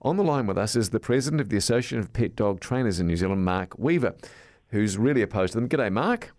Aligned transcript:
On 0.00 0.16
the 0.16 0.22
line 0.22 0.46
with 0.46 0.56
us 0.56 0.76
is 0.76 0.90
the 0.90 1.00
president 1.00 1.40
of 1.40 1.48
the 1.48 1.56
Association 1.56 1.98
of 1.98 2.12
Pet 2.12 2.36
Dog 2.36 2.60
Trainers 2.60 3.00
in 3.00 3.08
New 3.08 3.16
Zealand, 3.16 3.44
Mark 3.44 3.76
Weaver, 3.76 4.14
who's 4.68 4.96
really 4.96 5.22
opposed 5.22 5.54
to 5.54 5.60
them. 5.60 5.68
G'day, 5.68 5.90
Mark. 5.90 6.32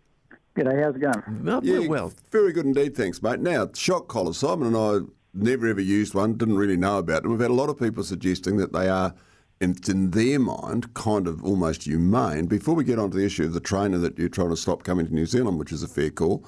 G'day, 0.56 0.82
how's 0.82 0.96
it 0.96 1.02
going? 1.02 1.44
No, 1.44 1.60
Yeah, 1.62 1.86
well, 1.86 2.14
very 2.32 2.54
good 2.54 2.66
indeed, 2.66 2.96
thanks, 2.96 3.22
mate. 3.22 3.42
Now, 3.42 3.70
shock 3.76 4.08
collars. 4.08 4.38
Simon 4.38 4.74
and 4.74 4.78
I 4.78 5.00
never 5.34 5.68
ever 5.68 5.82
used 5.82 6.14
one, 6.14 6.38
didn't 6.38 6.56
really 6.56 6.78
know 6.78 7.00
about 7.00 7.24
them. 7.24 7.34
We've 7.34 7.42
had 7.42 7.52
a 7.52 7.54
lot 7.54 7.70
of 7.70 7.78
people 7.78 8.02
suggesting 8.02 8.56
that 8.58 8.72
they 8.72 8.88
are, 8.88 9.14
in, 9.60 9.76
in 9.90 10.12
their 10.12 10.40
mind, 10.40 10.94
kind 10.94 11.28
of 11.28 11.44
almost 11.44 11.84
humane. 11.84 12.46
Before 12.46 12.76
we 12.76 12.86
get 12.86 12.98
on 12.98 13.12
to 13.12 13.18
the 13.18 13.26
issue 13.26 13.44
of 13.44 13.54
the 13.54 13.60
trainer 13.60 13.98
that 13.98 14.18
you're 14.18 14.30
trying 14.30 14.52
to 14.52 14.58
stop 14.58 14.84
coming 14.84 15.06
to 15.06 15.14
New 15.14 15.26
Zealand, 15.26 15.60
which 15.60 15.74
is 15.74 15.84
a 15.84 15.88
fair 15.90 16.12
call, 16.12 16.46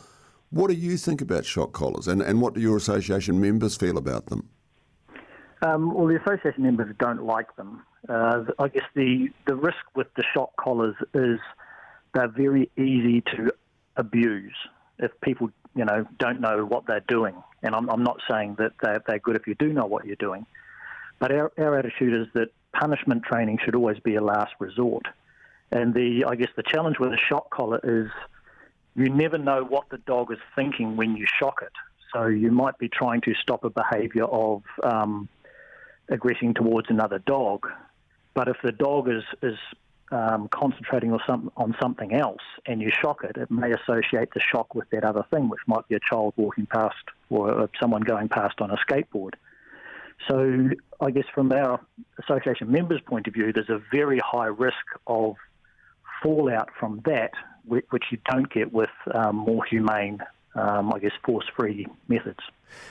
what 0.50 0.70
do 0.70 0.76
you 0.76 0.96
think 0.96 1.22
about 1.22 1.44
shock 1.44 1.74
collars 1.74 2.08
and, 2.08 2.22
and 2.22 2.40
what 2.40 2.54
do 2.54 2.62
your 2.62 2.78
association 2.78 3.42
members 3.42 3.76
feel 3.76 3.98
about 3.98 4.28
them? 4.28 4.48
Um, 5.62 5.94
well, 5.94 6.08
the 6.08 6.20
association 6.20 6.64
members 6.64 6.94
don't 7.00 7.24
like 7.24 7.56
them. 7.56 7.84
Uh, 8.10 8.46
I 8.58 8.68
guess 8.68 8.86
the, 8.96 9.30
the 9.46 9.56
risk 9.56 9.78
with 9.96 10.08
the 10.16 10.24
shock 10.34 10.56
collars 10.58 10.96
is 11.14 11.40
they're 12.14 12.28
very 12.28 12.70
easy 12.78 13.22
to 13.36 13.54
abuse 13.96 14.56
if 14.98 15.12
people, 15.22 15.52
you 15.76 15.86
know, 15.86 16.06
don't 16.18 16.42
know 16.42 16.66
what 16.66 16.88
they're 16.88 17.06
doing. 17.08 17.36
And 17.62 17.76
I'm, 17.76 17.90
I'm 17.90 18.04
not 18.04 18.18
saying 18.30 18.56
that 18.58 18.74
they're, 18.82 19.04
they're 19.06 19.20
good 19.20 19.36
if 19.36 19.46
you 19.46 19.56
do 19.56 19.72
know 19.72 19.86
what 19.86 20.06
you're 20.06 20.16
doing. 20.16 20.46
But 21.20 21.32
our, 21.32 21.52
our 21.60 21.78
attitude 21.78 22.20
is 22.20 22.28
that 22.34 22.50
punishment 22.74 23.24
training 23.24 23.60
should 23.64 23.76
always 23.76 24.00
be 24.00 24.16
a 24.16 24.22
last 24.22 24.54
resort. 24.60 25.06
And 25.72 25.94
the, 25.94 26.26
I 26.28 26.36
guess 26.36 26.50
the 26.56 26.64
challenge 26.64 26.98
with 27.00 27.14
a 27.14 27.18
shock 27.30 27.52
collar 27.52 27.80
is 27.84 28.10
you 28.96 29.10
never 29.10 29.38
know 29.38 29.64
what 29.64 29.90
the 29.90 30.00
dog 30.00 30.32
is 30.32 30.40
thinking 30.56 30.98
when 30.98 31.16
you 31.16 31.26
shock 31.40 31.62
it. 31.62 31.72
So 32.14 32.26
you 32.26 32.52
might 32.52 32.78
be 32.78 32.90
trying 32.90 33.22
to 33.22 33.34
stop 33.36 33.64
a 33.64 33.70
behaviour 33.70 34.26
of 34.26 34.64
um, 34.84 35.30
aggressing 36.10 36.54
towards 36.54 36.90
another 36.90 37.20
dog, 37.20 37.68
but 38.34 38.48
if 38.48 38.58
the 38.64 38.72
dog 38.72 39.10
is 39.10 39.24
is 39.42 39.58
um, 40.12 40.50
concentrating 40.50 41.14
on, 41.14 41.22
some, 41.26 41.52
on 41.56 41.76
something 41.82 42.14
else 42.14 42.42
and 42.66 42.82
you 42.82 42.92
shock 42.92 43.24
it, 43.24 43.38
it 43.38 43.50
may 43.50 43.72
associate 43.72 44.30
the 44.34 44.42
shock 44.42 44.76
with 44.76 44.90
that 44.90 45.04
other 45.04 45.26
thing, 45.32 45.48
which 45.48 45.62
might 45.68 45.88
be 45.88 45.96
a 45.96 46.00
child 46.00 46.34
walking 46.36 46.66
past 46.66 46.96
or 47.30 47.70
someone 47.80 48.02
going 48.02 48.28
past 48.28 48.60
on 48.60 48.72
a 48.72 48.78
skateboard. 48.78 49.36
So 50.30 50.70
I 51.00 51.12
guess 51.12 51.24
from 51.34 51.52
our 51.52 51.80
association 52.22 52.72
members' 52.72 53.02
point 53.06 53.28
of 53.28 53.34
view, 53.34 53.52
there's 53.54 53.70
a 53.70 53.82
very 53.92 54.20
high 54.20 54.48
risk 54.48 54.76
of 55.08 55.36
fallout 56.22 56.70
from 56.80 57.02
that, 57.06 57.32
which 57.66 58.04
you 58.12 58.18
don't 58.30 58.52
get 58.52 58.72
with 58.72 58.90
um, 59.14 59.38
more 59.38 59.64
humane, 59.64 60.20
um, 60.56 60.92
I 60.94 61.00
guess, 61.00 61.12
force-free 61.26 61.88
methods. 62.08 62.40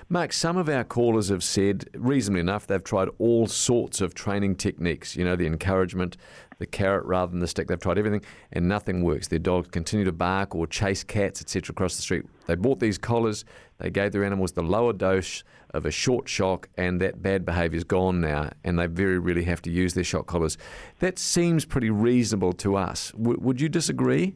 Mark, 0.08 0.32
some 0.32 0.56
of 0.56 0.68
our 0.68 0.84
callers 0.84 1.28
have 1.28 1.42
said, 1.42 1.88
reasonably 1.94 2.40
enough, 2.40 2.66
they've 2.66 2.84
tried 2.84 3.08
all 3.18 3.46
sorts 3.46 4.00
of 4.00 4.14
training 4.14 4.56
techniques. 4.56 5.16
You 5.16 5.24
know, 5.24 5.36
the 5.36 5.46
encouragement, 5.46 6.16
the 6.58 6.66
carrot 6.66 7.04
rather 7.06 7.30
than 7.30 7.40
the 7.40 7.46
stick. 7.46 7.68
They've 7.68 7.80
tried 7.80 7.98
everything, 7.98 8.22
and 8.52 8.68
nothing 8.68 9.02
works. 9.02 9.28
Their 9.28 9.38
dogs 9.38 9.68
continue 9.68 10.04
to 10.04 10.12
bark 10.12 10.54
or 10.54 10.66
chase 10.66 11.02
cats, 11.02 11.40
etc., 11.40 11.72
across 11.72 11.96
the 11.96 12.02
street. 12.02 12.24
They 12.46 12.54
bought 12.54 12.80
these 12.80 12.98
collars. 12.98 13.44
They 13.78 13.90
gave 13.90 14.12
their 14.12 14.24
animals 14.24 14.52
the 14.52 14.62
lower 14.62 14.92
dose 14.92 15.44
of 15.72 15.86
a 15.86 15.90
short 15.90 16.28
shock, 16.28 16.68
and 16.76 17.00
that 17.00 17.22
bad 17.22 17.44
behaviour 17.44 17.78
is 17.78 17.84
gone 17.84 18.20
now. 18.20 18.50
And 18.64 18.78
they 18.78 18.86
very 18.86 19.18
really 19.18 19.44
have 19.44 19.62
to 19.62 19.70
use 19.70 19.94
their 19.94 20.04
shock 20.04 20.26
collars. 20.26 20.58
That 20.98 21.18
seems 21.18 21.64
pretty 21.64 21.90
reasonable 21.90 22.52
to 22.54 22.76
us. 22.76 23.12
W- 23.12 23.38
would 23.40 23.60
you 23.60 23.68
disagree? 23.68 24.34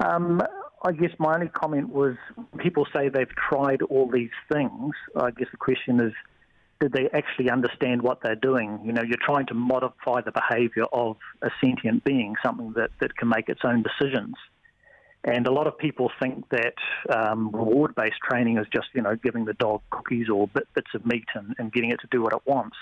Um, 0.00 0.42
I 0.82 0.92
guess 0.92 1.10
my 1.18 1.34
only 1.34 1.48
comment 1.48 1.90
was 1.90 2.16
people 2.58 2.86
say 2.94 3.08
they've 3.08 3.28
tried 3.28 3.82
all 3.82 4.10
these 4.10 4.30
things. 4.50 4.94
I 5.14 5.30
guess 5.30 5.48
the 5.50 5.58
question 5.58 6.00
is, 6.00 6.12
did 6.80 6.92
they 6.92 7.10
actually 7.12 7.50
understand 7.50 8.00
what 8.00 8.20
they're 8.22 8.34
doing? 8.34 8.80
You 8.82 8.92
know, 8.92 9.02
you're 9.02 9.18
trying 9.22 9.46
to 9.48 9.54
modify 9.54 10.22
the 10.22 10.32
behaviour 10.32 10.84
of 10.92 11.18
a 11.42 11.50
sentient 11.62 12.04
being, 12.04 12.34
something 12.42 12.72
that, 12.76 12.90
that 13.00 13.14
can 13.16 13.28
make 13.28 13.50
its 13.50 13.60
own 13.64 13.82
decisions. 13.82 14.34
And 15.22 15.46
a 15.46 15.52
lot 15.52 15.66
of 15.66 15.76
people 15.76 16.10
think 16.18 16.48
that 16.48 16.74
um, 17.14 17.50
reward 17.52 17.94
based 17.94 18.16
training 18.26 18.56
is 18.56 18.66
just, 18.72 18.86
you 18.94 19.02
know, 19.02 19.16
giving 19.16 19.44
the 19.44 19.52
dog 19.52 19.82
cookies 19.90 20.30
or 20.30 20.48
bit, 20.48 20.66
bits 20.74 20.90
of 20.94 21.04
meat 21.04 21.26
and, 21.34 21.54
and 21.58 21.70
getting 21.70 21.90
it 21.90 22.00
to 22.00 22.08
do 22.10 22.22
what 22.22 22.32
it 22.32 22.40
wants 22.46 22.76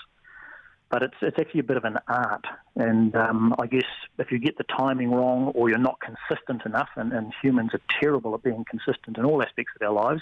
but 0.89 1.03
it's 1.03 1.15
it's 1.21 1.37
actually 1.39 1.61
a 1.61 1.63
bit 1.63 1.77
of 1.77 1.85
an 1.85 1.97
art. 2.07 2.45
And 2.75 3.15
um, 3.15 3.55
I 3.59 3.67
guess 3.67 3.85
if 4.17 4.31
you 4.31 4.39
get 4.39 4.57
the 4.57 4.63
timing 4.63 5.11
wrong 5.11 5.51
or 5.55 5.69
you're 5.69 5.77
not 5.77 5.99
consistent 5.99 6.65
enough, 6.65 6.89
and, 6.95 7.13
and, 7.13 7.33
humans 7.41 7.71
are 7.73 7.81
terrible 8.01 8.33
at 8.33 8.43
being 8.43 8.65
consistent 8.69 9.17
in 9.17 9.25
all 9.25 9.41
aspects 9.43 9.73
of 9.79 9.87
our 9.87 9.93
lives, 9.93 10.21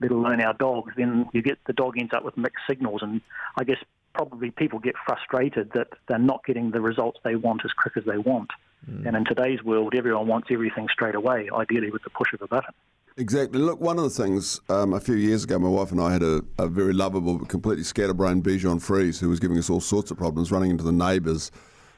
let 0.00 0.10
alone 0.10 0.40
our 0.40 0.54
dogs, 0.54 0.92
then 0.96 1.28
you 1.32 1.42
get 1.42 1.58
the 1.66 1.72
dog 1.72 1.98
ends 1.98 2.12
up 2.14 2.24
with 2.24 2.36
mixed 2.36 2.64
signals. 2.68 3.02
And 3.02 3.20
I 3.58 3.64
guess 3.64 3.78
probably 4.14 4.50
people 4.50 4.78
get 4.78 4.94
frustrated 5.06 5.72
that 5.74 5.88
they're 6.08 6.18
not 6.18 6.44
getting 6.44 6.70
the 6.70 6.80
results 6.80 7.20
they 7.22 7.36
want 7.36 7.62
as 7.64 7.72
quick 7.72 7.96
as 7.96 8.04
they 8.04 8.18
want. 8.18 8.50
Mm. 8.90 9.06
And 9.06 9.16
in 9.16 9.24
today's 9.24 9.62
world, 9.62 9.94
everyone 9.94 10.26
wants 10.26 10.48
everything 10.50 10.88
straight 10.90 11.14
away, 11.14 11.50
ideally 11.54 11.90
with 11.90 12.02
the 12.02 12.10
push 12.10 12.32
of 12.32 12.40
a 12.42 12.48
button. 12.48 12.74
Exactly. 13.16 13.60
Look, 13.60 13.80
one 13.80 13.98
of 13.98 14.04
the 14.04 14.10
things 14.10 14.60
um, 14.68 14.94
a 14.94 15.00
few 15.00 15.16
years 15.16 15.44
ago, 15.44 15.58
my 15.58 15.68
wife 15.68 15.90
and 15.90 16.00
I 16.00 16.12
had 16.12 16.22
a, 16.22 16.42
a 16.58 16.68
very 16.68 16.92
lovable 16.92 17.38
but 17.38 17.48
completely 17.48 17.84
scatterbrained 17.84 18.44
Bichon 18.44 18.80
Frise 18.80 19.18
who 19.18 19.28
was 19.28 19.40
giving 19.40 19.58
us 19.58 19.68
all 19.68 19.80
sorts 19.80 20.10
of 20.10 20.16
problems, 20.16 20.52
running 20.52 20.70
into 20.70 20.84
the 20.84 20.92
neighbours 20.92 21.50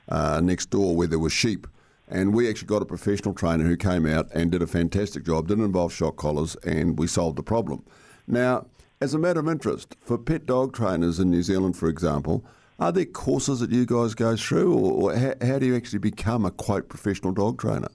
uh, 0.09 0.41
next 0.43 0.71
door 0.71 0.97
where 0.97 1.07
there 1.07 1.19
were 1.19 1.31
sheep. 1.31 1.67
And 2.09 2.35
we 2.35 2.49
actually 2.49 2.67
got 2.67 2.83
a 2.83 2.87
professional 2.87 3.35
trainer 3.35 3.65
who 3.65 3.77
came 3.77 4.07
out 4.07 4.31
and 4.35 4.51
did 4.51 4.63
a 4.63 4.67
fantastic 4.67 5.25
job, 5.25 5.49
didn't 5.49 5.65
involve 5.65 5.93
shock 5.93 6.17
collars, 6.17 6.57
and 6.65 6.99
we 6.99 7.07
solved 7.07 7.37
the 7.37 7.43
problem. 7.43 7.85
Now, 8.27 8.67
as 9.01 9.15
a 9.15 9.19
matter 9.19 9.41
of 9.41 9.49
interest, 9.49 9.97
for 10.01 10.19
pet 10.19 10.47
dog 10.47 10.75
trainers 10.75 11.21
in 11.21 11.31
New 11.31 11.43
Zealand, 11.43 11.77
for 11.77 11.89
example, 11.89 12.45
are 12.79 12.93
there 12.93 13.05
courses 13.05 13.61
that 13.61 13.71
you 13.71 13.87
guys 13.87 14.15
go 14.15 14.37
through, 14.37 14.75
or, 14.75 15.13
or 15.13 15.17
how, 15.17 15.35
how 15.41 15.59
do 15.59 15.67
you 15.67 15.77
actually 15.77 16.01
become 16.01 16.45
a 16.45 16.51
quote 16.51 16.89
professional 16.89 17.33
dog 17.33 17.59
trainer? 17.59 17.89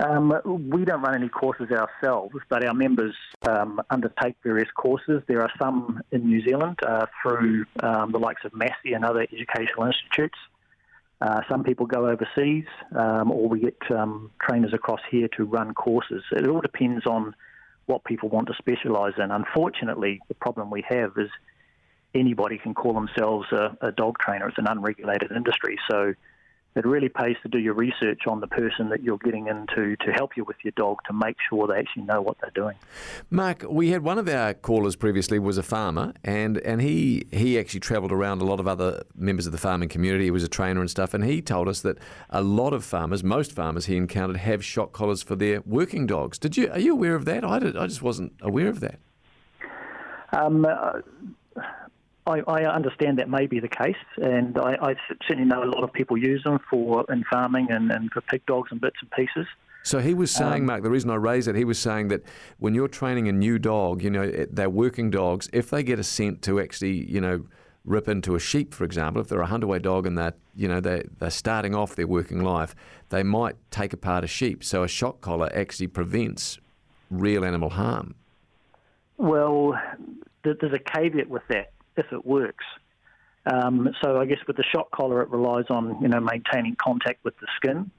Um, 0.00 0.32
we 0.70 0.84
don't 0.84 1.02
run 1.02 1.16
any 1.16 1.28
courses 1.28 1.68
ourselves, 1.72 2.36
but 2.48 2.64
our 2.64 2.74
members 2.74 3.14
um, 3.48 3.80
undertake 3.90 4.36
various 4.44 4.68
courses. 4.76 5.22
There 5.26 5.42
are 5.42 5.50
some 5.58 6.00
in 6.12 6.24
New 6.26 6.40
Zealand 6.42 6.78
uh, 6.86 7.06
through 7.20 7.66
um, 7.82 8.12
the 8.12 8.18
likes 8.18 8.44
of 8.44 8.54
Massey 8.54 8.92
and 8.94 9.04
other 9.04 9.22
educational 9.22 9.86
institutes. 9.86 10.38
Uh, 11.20 11.40
some 11.50 11.64
people 11.64 11.86
go 11.86 12.08
overseas, 12.08 12.66
um, 12.94 13.32
or 13.32 13.48
we 13.48 13.58
get 13.60 13.76
um, 13.90 14.30
trainers 14.40 14.72
across 14.72 15.00
here 15.10 15.26
to 15.36 15.44
run 15.44 15.74
courses. 15.74 16.22
It 16.30 16.46
all 16.46 16.60
depends 16.60 17.04
on 17.06 17.34
what 17.86 18.04
people 18.04 18.28
want 18.28 18.46
to 18.48 18.54
specialise 18.56 19.14
in. 19.18 19.32
Unfortunately, 19.32 20.20
the 20.28 20.34
problem 20.34 20.70
we 20.70 20.84
have 20.88 21.12
is 21.16 21.30
anybody 22.14 22.58
can 22.58 22.72
call 22.72 22.92
themselves 22.92 23.48
a, 23.50 23.76
a 23.80 23.90
dog 23.90 24.18
trainer. 24.20 24.48
It's 24.48 24.58
an 24.58 24.68
unregulated 24.68 25.32
industry, 25.32 25.76
so 25.90 26.14
it 26.78 26.86
really 26.86 27.08
pays 27.08 27.36
to 27.42 27.48
do 27.48 27.58
your 27.58 27.74
research 27.74 28.22
on 28.26 28.40
the 28.40 28.46
person 28.46 28.88
that 28.90 29.02
you're 29.02 29.18
getting 29.18 29.48
into 29.48 29.96
to 29.96 30.12
help 30.12 30.36
you 30.36 30.44
with 30.44 30.56
your 30.62 30.72
dog 30.76 30.98
to 31.06 31.12
make 31.12 31.36
sure 31.48 31.66
they 31.66 31.78
actually 31.78 32.04
know 32.04 32.22
what 32.22 32.36
they're 32.40 32.50
doing. 32.54 32.76
Mark, 33.30 33.64
we 33.68 33.90
had 33.90 34.02
one 34.02 34.18
of 34.18 34.28
our 34.28 34.54
callers 34.54 34.96
previously 34.96 35.38
was 35.38 35.58
a 35.58 35.62
farmer, 35.62 36.12
and, 36.24 36.58
and 36.58 36.80
he 36.80 37.26
he 37.32 37.58
actually 37.58 37.80
travelled 37.80 38.12
around 38.12 38.40
a 38.40 38.44
lot 38.44 38.60
of 38.60 38.68
other 38.68 39.02
members 39.16 39.46
of 39.46 39.52
the 39.52 39.58
farming 39.58 39.88
community. 39.88 40.24
He 40.24 40.30
was 40.30 40.44
a 40.44 40.48
trainer 40.48 40.80
and 40.80 40.90
stuff, 40.90 41.14
and 41.14 41.24
he 41.24 41.42
told 41.42 41.68
us 41.68 41.80
that 41.80 41.98
a 42.30 42.42
lot 42.42 42.72
of 42.72 42.84
farmers, 42.84 43.24
most 43.24 43.52
farmers 43.52 43.86
he 43.86 43.96
encountered, 43.96 44.36
have 44.38 44.64
shock 44.64 44.92
collars 44.92 45.22
for 45.22 45.36
their 45.36 45.62
working 45.62 46.06
dogs. 46.06 46.38
Did 46.38 46.56
you 46.56 46.70
are 46.70 46.78
you 46.78 46.92
aware 46.92 47.14
of 47.14 47.24
that? 47.24 47.44
I 47.44 47.58
did, 47.58 47.76
I 47.76 47.86
just 47.86 48.02
wasn't 48.02 48.32
aware 48.40 48.68
of 48.68 48.80
that. 48.80 49.00
Um, 50.30 50.64
uh, 50.64 51.00
I, 52.28 52.40
I, 52.46 52.64
understand 52.66 53.18
that 53.18 53.30
may 53.30 53.46
be 53.46 53.58
the 53.58 53.68
case, 53.68 53.96
and 54.18 54.58
I, 54.58 54.76
I, 54.80 54.94
certainly 55.26 55.48
know 55.48 55.62
a 55.62 55.70
lot 55.70 55.82
of 55.82 55.92
people 55.92 56.18
use 56.18 56.42
them 56.44 56.58
for 56.70 57.04
in 57.10 57.24
farming 57.24 57.68
and, 57.70 57.90
and 57.90 58.10
for 58.12 58.20
pig 58.20 58.44
dogs 58.46 58.70
and 58.70 58.80
bits 58.80 58.96
and 59.00 59.10
pieces. 59.10 59.46
So 59.82 60.00
he 60.00 60.12
was 60.12 60.30
saying, 60.30 60.60
um, 60.60 60.66
Mark, 60.66 60.82
the 60.82 60.90
reason 60.90 61.08
I 61.08 61.14
raised 61.14 61.48
it, 61.48 61.56
he 61.56 61.64
was 61.64 61.78
saying 61.78 62.08
that 62.08 62.22
when 62.58 62.74
you're 62.74 62.88
training 62.88 63.28
a 63.28 63.32
new 63.32 63.58
dog, 63.58 64.02
you 64.02 64.10
know, 64.10 64.30
they're 64.50 64.68
working 64.68 65.10
dogs. 65.10 65.48
If 65.52 65.70
they 65.70 65.82
get 65.82 65.98
a 65.98 66.04
scent 66.04 66.42
to 66.42 66.60
actually, 66.60 67.10
you 67.10 67.20
know, 67.20 67.46
rip 67.86 68.08
into 68.08 68.34
a 68.34 68.40
sheep, 68.40 68.74
for 68.74 68.84
example, 68.84 69.22
if 69.22 69.28
they're 69.28 69.40
a 69.40 69.46
hunter 69.46 69.78
dog 69.78 70.06
and 70.06 70.18
they're, 70.18 70.34
you 70.54 70.68
know, 70.68 70.80
they're, 70.80 71.04
they're 71.18 71.30
starting 71.30 71.74
off 71.74 71.96
their 71.96 72.06
working 72.06 72.42
life, 72.42 72.74
they 73.08 73.22
might 73.22 73.56
take 73.70 73.94
apart 73.94 74.24
a 74.24 74.26
sheep. 74.26 74.62
So 74.62 74.82
a 74.82 74.88
shock 74.88 75.22
collar 75.22 75.50
actually 75.54 75.86
prevents 75.86 76.58
real 77.10 77.42
animal 77.42 77.70
harm. 77.70 78.14
Well, 79.16 79.80
there's 80.42 80.74
a 80.74 80.78
caveat 80.78 81.30
with 81.30 81.42
that 81.48 81.72
if 81.98 82.12
it 82.12 82.24
works. 82.24 82.64
Um, 83.46 83.94
so 84.02 84.20
I 84.20 84.26
guess 84.26 84.38
with 84.46 84.56
the 84.56 84.64
shock 84.64 84.90
collar, 84.90 85.22
it 85.22 85.30
relies 85.30 85.66
on 85.70 85.98
you 86.00 86.08
know 86.08 86.20
maintaining 86.20 86.76
contact 86.76 87.24
with 87.24 87.38
the 87.40 87.46
skin, 87.56 87.90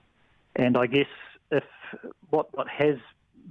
and 0.56 0.78
I 0.78 0.88
guess 0.88 1.08
if 1.52 1.64
what 2.30 2.56
what 2.56 2.68
has 2.68 2.98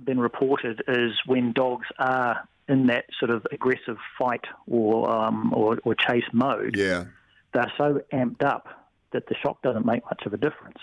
been 0.04 0.20
reported 0.20 0.82
is 0.86 1.12
when 1.26 1.52
dogs 1.52 1.86
are 1.98 2.48
in 2.68 2.86
that 2.86 3.06
sort 3.18 3.30
of 3.30 3.46
aggressive 3.50 3.96
fight 4.18 4.44
or 4.68 5.10
um, 5.10 5.52
or, 5.54 5.78
or, 5.84 5.94
chase 5.94 6.28
mode, 6.32 6.76
yeah. 6.76 7.06
they're 7.52 7.72
so 7.76 8.00
amped 8.12 8.44
up 8.44 8.68
that 9.12 9.26
the 9.26 9.34
shock 9.42 9.60
doesn't 9.62 9.86
make 9.86 10.04
much 10.04 10.22
of 10.26 10.34
a 10.34 10.36
difference, 10.36 10.78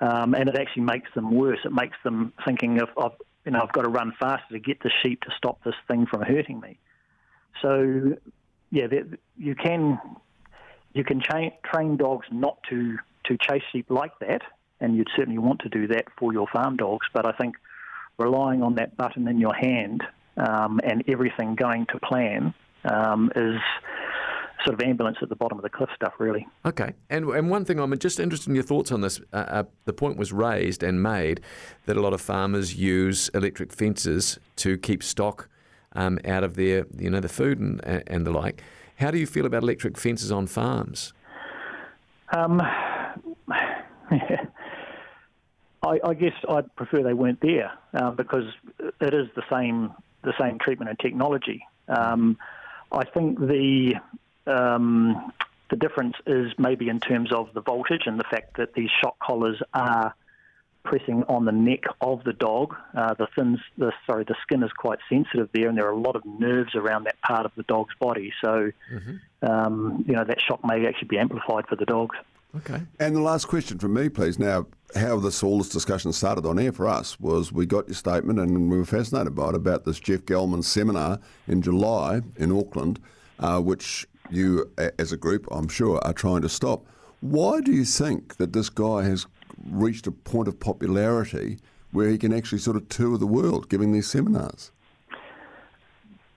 um, 0.00 0.34
and 0.34 0.48
it 0.48 0.58
actually 0.58 0.82
makes 0.82 1.08
them 1.14 1.30
worse. 1.30 1.60
It 1.64 1.72
makes 1.72 1.96
them 2.04 2.32
thinking 2.44 2.80
of, 2.80 2.88
of 2.96 3.12
you 3.46 3.52
know 3.52 3.60
I've 3.62 3.72
got 3.72 3.82
to 3.82 3.88
run 3.88 4.12
faster 4.20 4.52
to 4.52 4.58
get 4.58 4.82
the 4.82 4.90
sheep 5.02 5.22
to 5.22 5.30
stop 5.38 5.62
this 5.64 5.76
thing 5.88 6.06
from 6.06 6.22
hurting 6.22 6.60
me. 6.60 6.78
So 7.62 8.16
yeah, 8.72 8.86
you 9.36 9.54
can 9.54 10.00
you 10.94 11.04
can 11.04 11.20
cha- 11.20 11.56
train 11.64 11.96
dogs 11.96 12.26
not 12.32 12.58
to, 12.70 12.96
to 13.26 13.36
chase 13.38 13.62
sheep 13.70 13.86
like 13.88 14.18
that, 14.20 14.42
and 14.80 14.96
you'd 14.96 15.08
certainly 15.14 15.38
want 15.38 15.60
to 15.60 15.68
do 15.68 15.86
that 15.88 16.06
for 16.18 16.32
your 16.32 16.46
farm 16.52 16.76
dogs. 16.76 17.06
But 17.14 17.26
I 17.26 17.32
think 17.32 17.54
relying 18.18 18.62
on 18.62 18.74
that 18.76 18.96
button 18.96 19.28
in 19.28 19.38
your 19.38 19.54
hand 19.54 20.02
um, 20.36 20.80
and 20.82 21.04
everything 21.08 21.54
going 21.54 21.86
to 21.92 21.98
plan 22.00 22.54
um, 22.84 23.30
is 23.36 23.60
sort 24.64 24.80
of 24.80 24.86
ambulance 24.86 25.18
at 25.20 25.28
the 25.28 25.36
bottom 25.36 25.58
of 25.58 25.62
the 25.62 25.70
cliff 25.70 25.90
stuff, 25.94 26.14
really. 26.18 26.46
Okay, 26.64 26.94
and 27.10 27.28
and 27.28 27.50
one 27.50 27.66
thing 27.66 27.78
I'm 27.78 27.96
just 27.98 28.18
interested 28.18 28.48
in 28.48 28.54
your 28.54 28.64
thoughts 28.64 28.90
on 28.90 29.02
this. 29.02 29.20
Uh, 29.32 29.36
uh, 29.36 29.62
the 29.84 29.92
point 29.92 30.16
was 30.16 30.32
raised 30.32 30.82
and 30.82 31.02
made 31.02 31.42
that 31.84 31.96
a 31.98 32.00
lot 32.00 32.14
of 32.14 32.22
farmers 32.22 32.74
use 32.74 33.28
electric 33.34 33.70
fences 33.70 34.38
to 34.56 34.78
keep 34.78 35.02
stock 35.02 35.48
um, 35.94 36.18
out 36.24 36.44
of 36.44 36.56
their, 36.56 36.86
you 36.96 37.10
know, 37.10 37.20
the 37.20 37.28
food 37.28 37.58
and 37.58 37.80
and 37.84 38.26
the 38.26 38.30
like. 38.30 38.62
How 38.96 39.10
do 39.10 39.18
you 39.18 39.26
feel 39.26 39.46
about 39.46 39.62
electric 39.62 39.98
fences 39.98 40.30
on 40.30 40.46
farms? 40.46 41.12
Um, 42.32 42.60
I, 45.82 45.98
I, 46.04 46.14
guess 46.14 46.34
I'd 46.48 46.74
prefer 46.76 47.02
they 47.02 47.12
weren't 47.12 47.40
there 47.40 47.72
uh, 47.94 48.10
because 48.12 48.44
it 49.00 49.12
is 49.12 49.28
the 49.34 49.42
same 49.50 49.92
the 50.22 50.32
same 50.40 50.58
treatment 50.58 50.88
and 50.88 50.98
technology. 50.98 51.66
Um, 51.88 52.38
I 52.92 53.04
think 53.04 53.38
the 53.38 53.94
um, 54.46 55.32
the 55.70 55.76
difference 55.76 56.16
is 56.26 56.52
maybe 56.58 56.88
in 56.88 57.00
terms 57.00 57.32
of 57.32 57.48
the 57.54 57.60
voltage 57.60 58.02
and 58.06 58.20
the 58.20 58.24
fact 58.24 58.56
that 58.58 58.74
these 58.74 58.90
shock 59.00 59.18
collars 59.18 59.60
are 59.74 60.14
pressing 60.84 61.24
on 61.24 61.44
the 61.44 61.52
neck 61.52 61.84
of 62.00 62.24
the 62.24 62.32
dog. 62.32 62.74
Uh, 62.94 63.14
the 63.14 63.26
fins, 63.34 63.60
the 63.78 63.92
sorry, 64.06 64.24
the 64.24 64.36
skin 64.42 64.62
is 64.62 64.72
quite 64.72 64.98
sensitive 65.08 65.48
there, 65.52 65.68
and 65.68 65.78
there 65.78 65.86
are 65.86 65.92
a 65.92 66.00
lot 66.00 66.16
of 66.16 66.24
nerves 66.24 66.74
around 66.74 67.04
that 67.04 67.20
part 67.22 67.46
of 67.46 67.52
the 67.56 67.62
dog's 67.64 67.94
body. 68.00 68.32
So, 68.40 68.72
mm-hmm. 68.92 69.46
um, 69.46 70.04
you 70.06 70.14
know, 70.14 70.24
that 70.24 70.40
shock 70.40 70.64
may 70.64 70.86
actually 70.86 71.08
be 71.08 71.18
amplified 71.18 71.66
for 71.68 71.76
the 71.76 71.86
dogs. 71.86 72.16
Okay. 72.54 72.82
And 73.00 73.16
the 73.16 73.20
last 73.20 73.46
question 73.46 73.78
from 73.78 73.94
me, 73.94 74.08
please. 74.10 74.38
Now, 74.38 74.66
how 74.94 75.18
this 75.18 75.42
all 75.42 75.58
this 75.58 75.70
discussion 75.70 76.12
started 76.12 76.44
on 76.44 76.58
air 76.58 76.72
for 76.72 76.86
us 76.86 77.18
was 77.18 77.50
we 77.50 77.64
got 77.64 77.88
your 77.88 77.94
statement 77.94 78.38
and 78.38 78.70
we 78.70 78.76
were 78.76 78.84
fascinated 78.84 79.34
by 79.34 79.48
it 79.48 79.54
about 79.54 79.84
this 79.84 79.98
Jeff 79.98 80.20
Gellman 80.26 80.62
seminar 80.62 81.18
in 81.48 81.62
July 81.62 82.20
in 82.36 82.52
Auckland, 82.52 83.00
uh, 83.38 83.60
which 83.60 84.06
you, 84.30 84.70
as 84.98 85.12
a 85.12 85.16
group, 85.16 85.46
I'm 85.50 85.68
sure, 85.68 85.98
are 86.04 86.12
trying 86.12 86.42
to 86.42 86.48
stop. 86.48 86.86
Why 87.20 87.60
do 87.60 87.72
you 87.72 87.84
think 87.84 88.36
that 88.36 88.52
this 88.52 88.68
guy 88.68 89.04
has 89.04 89.26
reached 89.70 90.06
a 90.06 90.12
point 90.12 90.48
of 90.48 90.58
popularity 90.58 91.58
where 91.90 92.08
he 92.08 92.18
can 92.18 92.32
actually 92.32 92.58
sort 92.58 92.76
of 92.76 92.88
tour 92.88 93.18
the 93.18 93.26
world 93.26 93.68
giving 93.68 93.92
these 93.92 94.08
seminars? 94.08 94.70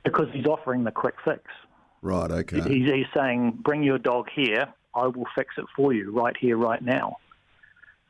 Because 0.04 0.28
he's 0.34 0.46
offering 0.46 0.84
the 0.84 0.92
quick 0.92 1.16
fix. 1.24 1.44
Right, 2.02 2.30
okay. 2.30 2.62
He's, 2.62 2.92
he's 2.92 3.06
saying, 3.16 3.60
bring 3.64 3.84
your 3.84 3.98
dog 3.98 4.28
here, 4.34 4.68
I 4.94 5.08
will 5.08 5.28
fix 5.36 5.56
it 5.58 5.66
for 5.76 5.94
you 5.94 6.12
right 6.12 6.36
here, 6.38 6.58
right 6.58 6.82
now. 6.82 7.18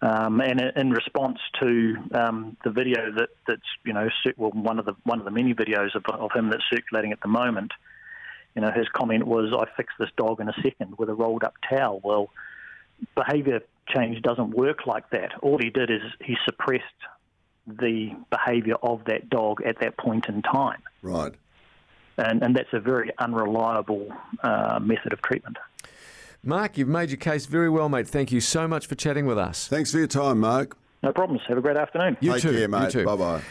Um, 0.01 0.41
and 0.41 0.61
in 0.75 0.91
response 0.91 1.39
to 1.61 1.95
um, 2.13 2.57
the 2.63 2.69
video 2.69 3.11
that, 3.13 3.29
that's 3.47 3.61
you 3.85 3.93
know 3.93 4.09
well 4.37 4.51
one 4.51 4.77
of 4.77 4.85
the 4.85 4.93
one 5.03 5.19
of 5.19 5.25
the 5.25 5.31
many 5.31 5.53
videos 5.53 5.95
of, 5.95 6.03
of 6.07 6.31
him 6.33 6.49
that's 6.49 6.65
circulating 6.69 7.13
at 7.13 7.21
the 7.21 7.29
moment, 7.29 7.71
you 8.55 8.61
know, 8.61 8.71
his 8.71 8.87
comment 8.89 9.25
was, 9.25 9.53
I 9.53 9.65
fixed 9.75 9.97
this 9.99 10.09
dog 10.17 10.39
in 10.39 10.47
a 10.47 10.53
second 10.63 10.97
with 10.97 11.09
a 11.09 11.13
rolled 11.13 11.43
up 11.43 11.55
towel. 11.69 11.99
Well, 12.03 12.29
behaviour 13.13 13.61
change 13.87 14.21
doesn't 14.21 14.51
work 14.51 14.85
like 14.87 15.09
that. 15.11 15.31
All 15.41 15.57
he 15.57 15.69
did 15.69 15.89
is 15.89 16.01
he 16.21 16.35
suppressed 16.45 16.83
the 17.67 18.11
behaviour 18.29 18.75
of 18.83 19.03
that 19.05 19.29
dog 19.29 19.61
at 19.63 19.79
that 19.79 19.97
point 19.97 20.27
in 20.27 20.41
time. 20.41 20.81
Right. 21.01 21.33
And, 22.17 22.43
and 22.43 22.55
that's 22.55 22.73
a 22.73 22.79
very 22.79 23.11
unreliable 23.17 24.07
uh, 24.43 24.79
method 24.81 25.13
of 25.13 25.21
treatment. 25.21 25.57
Mark, 26.43 26.77
you've 26.77 26.87
made 26.87 27.09
your 27.09 27.17
case 27.17 27.47
very 27.47 27.69
well, 27.69 27.89
mate. 27.89 28.07
Thank 28.07 28.31
you 28.31 28.39
so 28.39 28.67
much 28.67 28.85
for 28.85 28.95
chatting 28.95 29.25
with 29.25 29.37
us. 29.37 29.67
Thanks 29.67 29.91
for 29.91 29.97
your 29.97 30.07
time, 30.07 30.39
Mark. 30.39 30.77
No 31.01 31.11
problems. 31.11 31.41
Have 31.47 31.57
a 31.57 31.61
great 31.61 31.77
afternoon. 31.77 32.17
You 32.21 32.33
Take 32.33 32.43
too. 32.43 32.51
care, 32.51 32.67
mate. 32.67 32.93
Bye 32.93 33.15
bye. 33.15 33.41